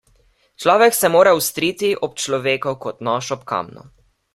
[0.63, 3.91] Človek se mora ostriti ob človeku kot nož ob kamnu.